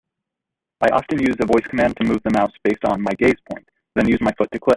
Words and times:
I 0.83 0.87
often 0.91 1.19
use 1.21 1.35
a 1.41 1.45
voice 1.45 1.65
command 1.69 1.95
to 1.97 2.03
move 2.03 2.21
the 2.23 2.31
mouse 2.31 2.51
based 2.63 2.83
on 2.85 3.01
my 3.03 3.11
gaze 3.19 3.37
point, 3.51 3.67
then 3.95 4.07
use 4.09 4.19
my 4.21 4.31
foot 4.37 4.49
to 4.51 4.59
click. 4.59 4.69